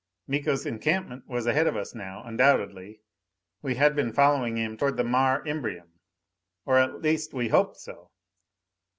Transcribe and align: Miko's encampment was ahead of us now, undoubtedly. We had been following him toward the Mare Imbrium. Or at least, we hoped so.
Miko's 0.25 0.65
encampment 0.65 1.27
was 1.27 1.45
ahead 1.45 1.67
of 1.67 1.75
us 1.77 1.93
now, 1.93 2.23
undoubtedly. 2.25 3.01
We 3.61 3.75
had 3.75 3.95
been 3.95 4.13
following 4.13 4.57
him 4.57 4.75
toward 4.75 4.97
the 4.97 5.03
Mare 5.03 5.43
Imbrium. 5.45 5.89
Or 6.65 6.79
at 6.79 7.03
least, 7.03 7.35
we 7.35 7.49
hoped 7.49 7.77
so. 7.77 8.09